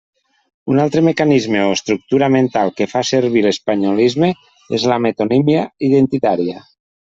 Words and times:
Un 0.75 0.79
altre 0.83 1.03
mecanisme 1.07 1.61
o 1.65 1.67
estructura 1.75 2.31
mental 2.37 2.73
que 2.81 2.89
fa 2.95 3.03
servir 3.11 3.45
l'espanyolisme 3.49 4.33
és 4.81 4.89
la 4.95 5.01
metonímia 5.07 5.71
identitària. 5.93 6.69